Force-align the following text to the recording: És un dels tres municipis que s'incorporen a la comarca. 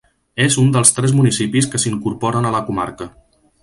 És 0.45 0.55
un 0.63 0.71
dels 0.77 0.93
tres 0.95 1.13
municipis 1.19 1.71
que 1.75 1.85
s'incorporen 1.85 2.49
a 2.53 2.57
la 2.61 2.67
comarca. 2.71 3.13